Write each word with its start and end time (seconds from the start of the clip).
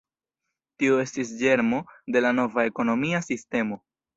Tio 0.83 0.95
estis 1.03 1.35
ĝermo 1.43 1.83
de 2.17 2.25
la 2.27 2.33
nova 2.41 2.67
ekonomia 2.73 3.25
sistemo. 3.31 3.83